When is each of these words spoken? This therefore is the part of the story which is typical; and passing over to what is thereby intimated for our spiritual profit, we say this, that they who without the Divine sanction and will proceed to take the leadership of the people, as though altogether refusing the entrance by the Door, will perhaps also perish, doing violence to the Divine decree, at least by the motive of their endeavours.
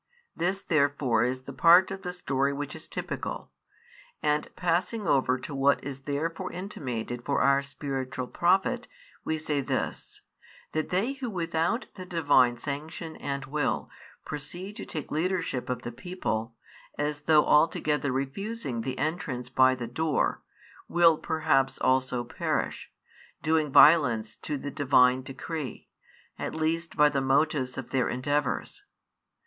This 0.35 0.63
therefore 0.63 1.23
is 1.23 1.41
the 1.43 1.53
part 1.53 1.91
of 1.91 2.01
the 2.01 2.11
story 2.11 2.51
which 2.53 2.75
is 2.75 2.87
typical; 2.87 3.51
and 4.23 4.47
passing 4.55 5.07
over 5.07 5.37
to 5.37 5.53
what 5.53 5.83
is 5.83 5.99
thereby 6.05 6.45
intimated 6.51 7.23
for 7.23 7.39
our 7.41 7.61
spiritual 7.61 8.25
profit, 8.25 8.87
we 9.23 9.37
say 9.37 9.61
this, 9.61 10.21
that 10.71 10.89
they 10.89 11.13
who 11.13 11.29
without 11.29 11.85
the 11.93 12.07
Divine 12.07 12.57
sanction 12.57 13.15
and 13.17 13.45
will 13.45 13.91
proceed 14.25 14.75
to 14.77 14.87
take 14.87 15.09
the 15.09 15.13
leadership 15.13 15.69
of 15.69 15.83
the 15.83 15.91
people, 15.91 16.55
as 16.97 17.21
though 17.21 17.45
altogether 17.45 18.11
refusing 18.11 18.81
the 18.81 18.97
entrance 18.97 19.49
by 19.49 19.75
the 19.75 19.85
Door, 19.85 20.41
will 20.87 21.15
perhaps 21.19 21.77
also 21.77 22.23
perish, 22.23 22.91
doing 23.43 23.71
violence 23.71 24.35
to 24.37 24.57
the 24.57 24.71
Divine 24.71 25.21
decree, 25.21 25.89
at 26.39 26.55
least 26.55 26.97
by 26.97 27.07
the 27.09 27.21
motive 27.21 27.77
of 27.77 27.91
their 27.91 28.09
endeavours. 28.09 28.83